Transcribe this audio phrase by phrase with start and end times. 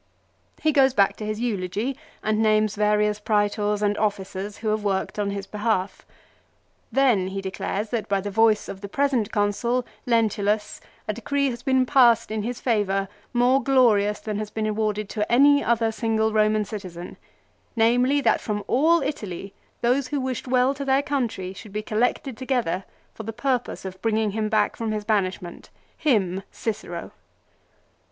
[0.63, 5.19] He goes back to his eulogy and names various Praetors and officers who have worked
[5.19, 6.07] on his behalf.
[6.91, 11.61] Then he declares that by the voice of the present Consul, Lentulus, a decree HIS
[11.67, 12.01] RETURN FROM EXILE.
[12.01, 15.63] 11 has been passed in liis favour more glorious than has been awarded to any
[15.63, 17.15] other single Eoman citizen;
[17.75, 22.35] namely that from all Italy those who wished well to their country should be collected
[22.35, 27.11] together for the purpose of bringing him back from his banishment, him Cicero.